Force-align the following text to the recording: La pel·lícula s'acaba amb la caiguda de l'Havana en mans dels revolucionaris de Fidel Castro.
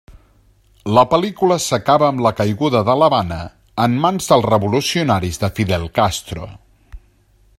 La 0.97 1.01
pel·lícula 1.09 1.57
s'acaba 1.65 2.07
amb 2.13 2.23
la 2.27 2.31
caiguda 2.39 2.81
de 2.87 2.95
l'Havana 3.01 3.39
en 3.85 4.01
mans 4.07 4.33
dels 4.33 4.49
revolucionaris 4.51 5.41
de 5.45 5.53
Fidel 5.59 5.89
Castro. 6.01 6.49